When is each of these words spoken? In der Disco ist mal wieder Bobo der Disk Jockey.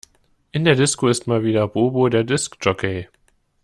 In 0.51 0.65
der 0.65 0.73
Disco 0.73 1.09
ist 1.09 1.27
mal 1.27 1.43
wieder 1.43 1.67
Bobo 1.67 2.09
der 2.09 2.23
Disk 2.23 2.57
Jockey. 2.61 3.07